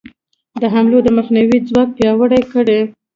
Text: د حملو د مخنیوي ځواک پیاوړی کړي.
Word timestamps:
د 0.61 0.63
حملو 0.73 0.97
د 1.03 1.07
مخنیوي 1.17 1.57
ځواک 1.69 1.89
پیاوړی 1.97 2.41
کړي. 2.53 2.79